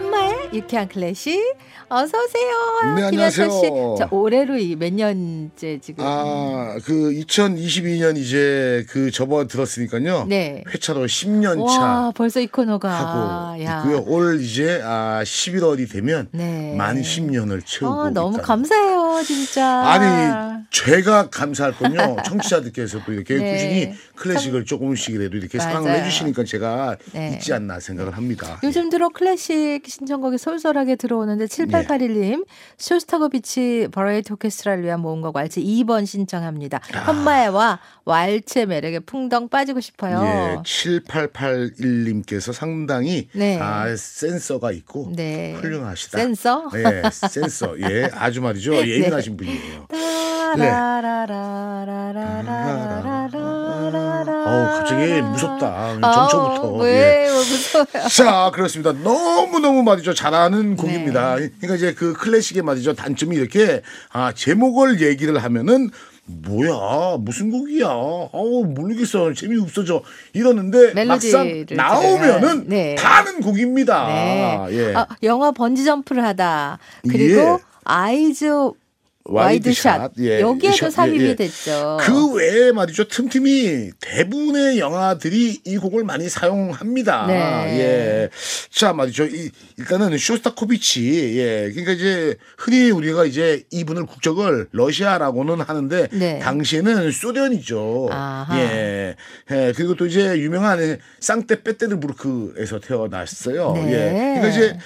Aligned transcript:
한마의 0.00 0.50
유쾌한 0.54 0.88
클래식 0.88 1.38
어서 1.90 2.16
오세요. 2.18 2.94
네, 2.96 3.10
김현철 3.10 3.30
씨. 3.32 3.42
안녕하세요. 3.42 3.94
자, 3.98 4.08
올해로 4.10 4.56
이 4.56 4.76
몇 4.80 4.92
년째 4.94 5.78
지금? 5.82 6.04
아, 6.06 6.76
그 6.84 7.10
2022년 7.12 8.16
이제 8.16 8.86
그 8.88 9.10
접어 9.10 9.46
들었으니까요. 9.46 10.24
네. 10.28 10.64
회차로 10.72 11.04
10년 11.06 11.66
차 11.68 11.80
와, 11.82 12.12
벌써 12.14 12.40
이 12.40 12.46
코너가 12.46 12.88
하고 12.88 13.62
야. 13.64 13.78
있고요. 13.80 14.02
올 14.06 14.40
이제 14.40 14.80
아 14.82 15.20
11월이 15.24 15.90
되면 15.90 16.28
네. 16.32 16.74
만 16.76 17.02
10년을 17.02 17.62
채우고 17.66 18.00
아, 18.00 18.10
너무 18.10 18.30
있다는 18.36 18.44
감사해요, 18.46 18.99
진짜. 19.24 19.66
아니 19.84 20.64
제가 20.70 21.28
감사할 21.30 21.72
건요 21.72 22.16
청취자들께서도 22.24 23.12
이렇게 23.12 23.36
네. 23.36 23.52
꾸준히 23.52 23.94
클래식을 24.16 24.64
조금씩이라도 24.64 25.36
이렇게 25.36 25.58
사랑을 25.58 25.90
맞아요. 25.90 26.04
해주시니까 26.04 26.44
제가 26.44 26.96
네. 27.12 27.32
있지 27.34 27.52
않나 27.52 27.80
생각을 27.80 28.16
합니다. 28.16 28.58
요즘 28.62 28.90
들어 28.90 29.08
클래식 29.08 29.82
신청곡이 29.86 30.38
솔솔하게 30.38 30.96
들어오는데 30.96 31.46
7881님 31.46 32.46
쇼스타코비치 32.78 33.88
버라이티 33.92 34.32
오케스트라를 34.32 34.84
위한 34.84 35.00
모험가 35.00 35.32
왈츠 35.34 35.60
2번 35.60 36.06
신청합니다. 36.06 36.80
아. 36.94 36.98
현마애와 37.06 37.80
왈츠의 38.04 38.66
매력에 38.66 39.00
풍덩 39.00 39.48
빠지고 39.48 39.80
싶어요. 39.80 40.22
예, 40.24 40.62
7881님께서 40.62 42.52
상당히 42.52 43.28
네. 43.32 43.58
아, 43.60 43.94
센서가 43.96 44.72
있고 44.72 45.12
네. 45.14 45.54
훌륭하시다. 45.54 46.18
센서? 46.18 46.70
네, 46.72 47.02
센서. 47.10 47.80
예, 47.80 48.10
아주 48.12 48.40
말이죠. 48.40 48.74
예 48.86 48.99
민하신 49.02 49.36
분이에요. 49.36 49.86
어우, 54.46 54.64
갑자기 54.78 55.22
무섭다. 55.22 56.00
정초부터. 56.00 56.88
예. 56.88 56.92
왜 56.92 57.28
무서워요? 57.30 58.08
자, 58.08 58.50
그렇습니다. 58.52 58.92
너무너무 58.92 59.82
말이죠. 59.82 60.14
잘하는 60.14 60.76
곡입니다. 60.76 61.36
그러니까 61.36 61.74
이제 61.76 61.94
그 61.94 62.12
클래식의 62.14 62.62
말이죠. 62.62 62.94
단점이 62.94 63.36
이렇게 63.36 63.82
아, 64.12 64.32
제목을 64.32 65.00
얘기를 65.00 65.38
하면은 65.42 65.90
뭐야 66.26 67.16
무슨 67.18 67.50
곡이야 67.50 67.88
어우 67.88 68.64
모르겠어 68.66 69.32
재미없어져 69.32 70.02
이러는데 70.32 71.04
막상 71.04 71.66
나오면은 71.70 72.68
네. 72.68 72.94
다 72.94 73.18
아는 73.18 73.40
곡입니다 73.40 74.06
네. 74.06 74.58
예. 74.70 74.94
아, 74.94 75.08
영화 75.24 75.50
번지 75.50 75.84
점프를 75.84 76.24
하다. 76.24 76.78
그리고 77.08 77.40
예. 77.40 77.58
Eyes 77.84 78.70
Wide 79.30 79.66
Shut. 79.66 80.12
예. 80.18 80.40
여기에도 80.40 80.76
샷, 80.76 80.90
삽입이 80.90 81.24
예, 81.24 81.28
예. 81.28 81.34
됐죠. 81.36 81.98
그 82.00 82.34
외에 82.34 82.72
말이죠 82.72 83.06
틈틈이 83.06 83.92
대부분의 84.00 84.78
영화들이 84.78 85.60
이 85.64 85.76
곡을 85.78 86.04
많이 86.04 86.28
사용합니다. 86.28 87.26
네. 87.28 87.34
예. 87.78 88.30
자 88.70 88.92
말이죠. 88.92 89.26
이, 89.26 89.50
일단은 89.78 90.18
쇼스타코비치. 90.18 91.38
예. 91.38 91.70
그러니까 91.70 91.92
이제 91.92 92.36
흔히 92.58 92.90
우리가 92.90 93.24
이제 93.24 93.64
이분을 93.70 94.06
국적을 94.06 94.68
러시아라고는 94.72 95.60
하는데 95.60 96.08
네. 96.12 96.38
당시에는 96.40 97.12
소련이죠. 97.12 98.08
아하. 98.10 98.58
예. 98.58 99.16
예. 99.50 99.72
그리고 99.76 99.94
또 99.94 100.06
이제 100.06 100.38
유명한 100.38 100.98
상테페테르부르크에서 101.20 102.80
태어났어요. 102.80 103.72
네. 103.74 103.92
예. 103.92 104.40
그러니까 104.40 104.48
이제 104.48 104.78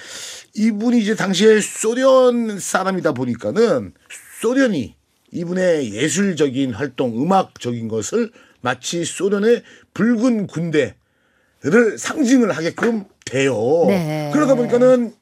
이분이 0.57 0.99
이제 0.99 1.15
당시에 1.15 1.59
소련 1.59 2.59
사람이다 2.59 3.11
보니까는 3.13 3.93
소련이 4.41 4.95
이분의 5.31 5.93
예술적인 5.93 6.73
활동, 6.73 7.21
음악적인 7.21 7.87
것을 7.87 8.31
마치 8.61 9.03
소련의 9.05 9.63
붉은 9.93 10.47
군대를 10.47 11.97
상징을 11.97 12.51
하게끔 12.51 13.05
돼요. 13.25 13.85
네. 13.87 14.31
그러다 14.33 14.55
보니까는 14.55 15.13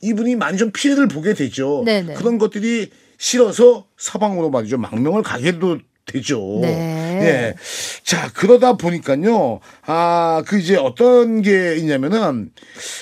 이분이 0.00 0.36
많이 0.36 0.58
좀 0.58 0.70
피해를 0.70 1.08
보게 1.08 1.34
되죠. 1.34 1.82
네네. 1.84 2.14
그런 2.14 2.38
것들이 2.38 2.90
싫어서 3.16 3.86
서방으로 3.96 4.50
말이죠. 4.50 4.76
망명을 4.76 5.22
가게도 5.22 5.78
되죠. 6.04 6.58
네. 6.60 6.68
예. 7.22 7.54
자, 8.02 8.30
그러다 8.34 8.76
보니까요. 8.76 9.60
아, 9.82 10.42
그 10.46 10.58
이제 10.58 10.76
어떤 10.76 11.40
게 11.40 11.76
있냐면은 11.76 12.52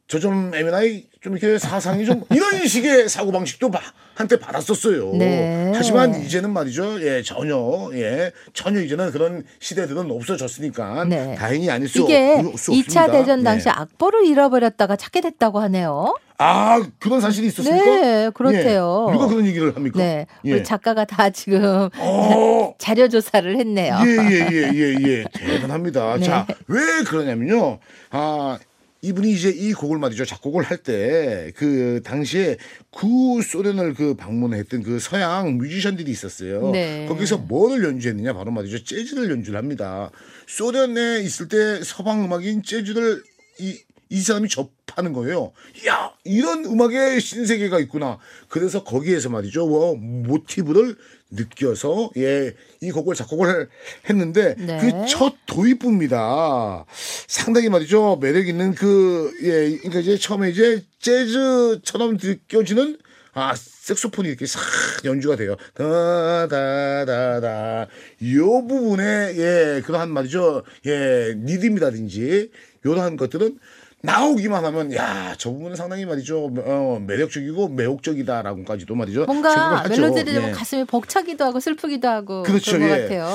저좀 0.09 0.53
에미나이 0.55 1.05
좀 1.21 1.37
이렇게 1.37 1.59
사상이 1.59 2.05
좀 2.07 2.25
이런 2.33 2.67
식의 2.67 3.09
사고 3.09 3.31
방식도 3.31 3.71
바- 3.71 3.81
한때 4.15 4.37
받았었어요. 4.39 5.13
네. 5.15 5.71
하지만 5.75 6.21
이제는 6.23 6.51
말이죠. 6.53 7.01
예, 7.03 7.23
전혀 7.23 7.89
예, 7.93 8.33
전혀 8.53 8.81
이제는 8.81 9.13
그런 9.13 9.45
시대들은 9.61 10.11
없어졌으니까 10.11 11.05
네. 11.05 11.37
다행히 11.37 11.71
아닐 11.71 11.89
수, 11.89 12.01
이게 12.03 12.35
없, 12.45 12.59
수 12.59 12.73
2차 12.73 12.79
없습니다. 12.81 13.13
대전 13.13 13.45
당시 13.45 13.69
예. 13.69 13.73
악보를 13.77 14.27
잃어버렸다가 14.27 14.97
찾게 14.97 15.21
됐다고 15.21 15.61
하네요. 15.61 16.17
아 16.39 16.81
그런 16.99 17.21
사실이 17.21 17.47
있었습니까? 17.49 17.85
네, 17.85 18.31
그렇대요. 18.35 19.07
예. 19.09 19.13
누가 19.13 19.27
그런 19.29 19.47
얘기를 19.47 19.75
합니까? 19.77 19.99
네. 19.99 20.27
예. 20.47 20.53
우리 20.53 20.65
작가가 20.65 21.05
다 21.05 21.31
지금 21.31 21.89
어. 21.99 22.75
자료 22.79 23.09
조사를 23.09 23.57
했네요. 23.57 23.99
예예예 24.05 24.73
예 24.75 24.97
예 25.07 25.25
대단합니다. 25.33 26.17
네. 26.19 26.25
자왜 26.25 27.05
그러냐면요. 27.07 27.79
아 28.11 28.59
이분이 29.01 29.33
이제 29.33 29.49
이 29.51 29.73
곡을 29.73 29.99
말이죠 29.99 30.25
작곡을 30.25 30.65
할 30.65 30.83
때 30.83 31.53
그 31.57 32.01
당시에 32.05 32.57
구 32.91 33.41
소련을 33.43 33.95
그 33.95 34.15
방문했던 34.15 34.83
그 34.83 34.99
서양 34.99 35.57
뮤지션들이 35.59 36.11
있었어요. 36.11 36.71
네. 36.73 37.07
거기서 37.07 37.39
뭐를 37.39 37.85
연주했느냐 37.85 38.33
바로 38.33 38.51
말이죠 38.51 38.83
재즈를 38.85 39.31
연주를 39.31 39.59
합니다. 39.59 40.11
소련에 40.47 41.21
있을 41.21 41.49
때 41.49 41.83
서방 41.85 42.25
음악인 42.25 42.63
재즈를 42.63 43.23
이 43.61 43.79
이 44.11 44.21
사람이 44.21 44.49
접하는 44.49 45.13
거예요. 45.13 45.53
야, 45.87 46.13
이런 46.25 46.65
음악의 46.65 47.21
신세계가 47.21 47.79
있구나. 47.81 48.19
그래서 48.49 48.85
거기에서 48.85 49.29
말이죠. 49.29 49.67
뭐, 49.67 49.97
모티브를 49.97 50.97
느껴서, 51.31 52.11
예, 52.17 52.55
이 52.81 52.91
곡을 52.91 53.15
작곡을 53.15 53.69
했는데, 54.09 54.55
네. 54.57 54.79
그첫 54.79 55.35
도입부입니다. 55.47 56.87
상당히 57.27 57.69
말이죠. 57.69 58.19
매력 58.21 58.49
있는 58.49 58.75
그, 58.75 59.31
예, 59.43 59.77
그러니까 59.77 60.01
이제 60.01 60.17
처음에 60.17 60.51
이제 60.51 60.85
재즈처럼 61.01 62.19
느껴지는 62.23 62.99
아, 63.35 63.55
색소폰이 63.55 64.29
이렇게 64.29 64.47
싹 64.47 64.61
연주가 65.05 65.37
돼요. 65.37 65.55
다다다다. 65.75 67.87
요 68.35 68.67
부분에 68.67 69.35
예, 69.37 69.83
그러한 69.85 70.11
말이죠. 70.11 70.65
예, 70.87 71.35
리듬이라든지 71.37 72.51
요러한 72.85 73.17
것들은 73.17 73.59
나오기만 74.01 74.65
하면 74.65 74.95
야, 74.95 75.35
저 75.39 75.51
부분은 75.51 75.75
상당히 75.75 76.05
말이죠. 76.07 76.53
어, 76.57 77.03
매력적이고 77.05 77.69
매혹적이다라고까지도 77.71 78.95
말이죠. 78.95 79.25
뭔가. 79.27 79.83
멜로디를 79.89 80.35
예. 80.35 80.51
가슴이 80.53 80.85
벅차기도 80.85 81.45
하고 81.45 81.59
슬프기도 81.59 82.07
하고 82.09 82.43
그렇죠, 82.45 82.81
예. 82.81 82.89
같아요. 82.89 83.29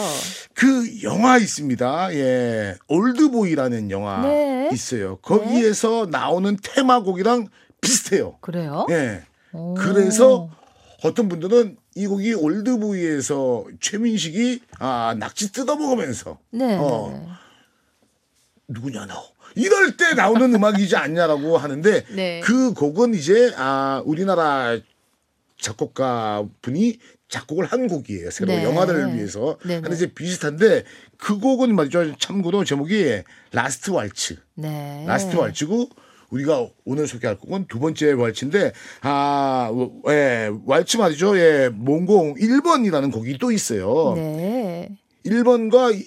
그 0.54 1.04
영화 1.04 1.38
있습니다. 1.38 2.14
예. 2.14 2.76
올드보이라는 2.88 3.92
영화 3.92 4.22
네. 4.22 4.70
있어요. 4.72 5.18
거기에서 5.18 6.08
나오는 6.10 6.58
테마곡이랑 6.62 7.48
비슷해요. 7.82 8.38
그래요? 8.40 8.88
예. 8.90 9.24
오. 9.52 9.74
그래서 9.74 10.50
어떤 11.04 11.28
분들은 11.28 11.76
이 11.96 12.08
곡이 12.08 12.34
올드보이에서 12.36 13.66
최민식이 13.82 14.62
아 14.80 15.14
낙지 15.20 15.52
뜯어 15.52 15.76
먹으면서 15.76 16.40
네. 16.52 16.78
어. 16.80 17.28
누구냐 18.70 19.06
너 19.06 19.33
이럴 19.56 19.98
때 19.98 20.14
나오는 20.14 20.54
음악이지 20.54 20.96
않냐라고 20.96 21.58
하는데 21.58 22.04
네. 22.16 22.42
그 22.42 22.74
곡은 22.74 23.14
이제 23.14 23.54
아 23.58 24.02
우리나라 24.06 24.78
작곡가 25.60 26.46
분이 26.62 27.00
작곡을 27.30 27.66
한 27.66 27.88
곡이에요. 27.88 28.30
새로 28.30 28.54
네. 28.54 28.64
영화를 28.64 29.16
위해서. 29.16 29.58
네 29.64 29.76
네. 29.76 29.82
근데 29.82 29.96
이제 29.96 30.14
비슷한데 30.14 30.84
그 31.18 31.40
곡은 31.40 31.76
말이죠. 31.76 32.16
참고로 32.20 32.64
제목이 32.64 33.24
Last 33.52 33.92
Waltz. 33.92 34.38
네. 34.56 35.04
Last 35.08 35.36
Waltz고 35.36 35.90
우리가 36.30 36.68
오늘 36.86 37.08
소개할 37.08 37.38
곡은 37.38 37.68
두 37.68 37.80
번째 37.80 38.12
왈츠인데 38.14 38.74
아, 39.02 39.72
예, 40.10 40.52
왈츠 40.66 40.98
말이죠. 40.98 41.38
예, 41.38 41.70
몽공 41.70 42.36
1번이라는 42.36 43.12
곡이 43.12 43.38
또 43.38 43.52
있어요. 43.52 44.14
네. 44.16 44.90
1번과 45.26 46.06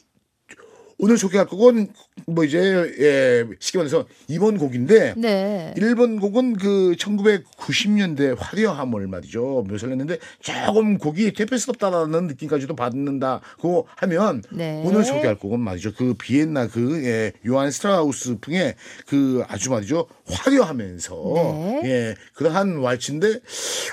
오늘 0.99 1.19
소개할 1.19 1.47
곡은 1.47 1.89
뭐 2.27 2.45
이제 2.45 2.59
예, 2.99 3.45
쉽게 3.61 3.79
말해서 3.79 4.07
2번 4.31 4.59
곡인데 4.59 5.15
네. 5.17 5.75
1번 5.77 6.21
곡은 6.21 6.57
그 6.57 6.95
1990년대 6.99 8.35
화려함을 8.39 9.07
말이죠. 9.07 9.65
묘사를 9.69 9.93
했는데 9.93 10.19
조금 10.41 10.97
곡이 10.97 11.35
퇴폐스럽다라는 11.35 12.29
느낌까지도 12.29 12.75
받는다고 12.75 13.87
하면 13.97 14.43
네. 14.51 14.83
오늘 14.87 15.05
소개할 15.05 15.39
곡은 15.39 15.61
말이죠. 15.61 15.93
그 15.95 16.15
비엔나 16.15 16.69
그 16.69 17.05
예, 17.05 17.33
요한 17.47 17.71
스트라우스 17.71 18.39
풍의 18.41 18.75
그 19.07 19.45
아주 19.49 19.71
말이죠. 19.71 20.07
화려하면서 20.27 21.33
네. 21.35 21.81
예, 21.85 22.15
그러한 22.35 22.79
왈츠인데 22.79 23.41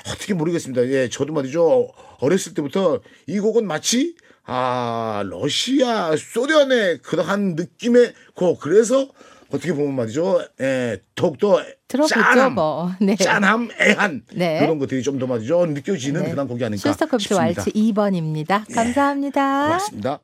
어떻게 0.07 0.33
모르겠습니다. 0.33 0.87
예, 0.87 1.09
저도 1.09 1.33
말이죠. 1.33 1.89
어렸을 2.19 2.53
때부터 2.53 3.01
이 3.27 3.39
곡은 3.39 3.67
마치 3.67 4.15
아, 4.45 5.23
러시아, 5.25 6.15
소련의 6.17 6.99
그러한 6.99 7.55
느낌의 7.55 8.13
곡. 8.35 8.59
그래서 8.59 9.07
어떻게 9.51 9.71
보면 9.71 9.93
말이죠. 9.95 10.43
예, 10.61 10.99
더욱더 11.15 11.61
들어보죠, 11.87 12.15
짠함, 12.15 12.55
뭐. 12.55 12.91
네. 12.99 13.15
짠함, 13.15 13.69
애한 13.79 14.23
네. 14.33 14.59
그런 14.59 14.79
것들이 14.79 15.03
좀 15.03 15.19
더 15.19 15.27
말이죠. 15.27 15.67
느껴지는 15.67 16.23
네. 16.23 16.31
그런 16.31 16.47
곡이 16.47 16.63
쇼스타코비치 16.77 17.29
싶습니다. 17.29 17.61
왈츠 17.61 17.71
2번입니다. 17.71 18.73
감사합니다. 18.73 19.65
고맙습니다. 19.65 20.19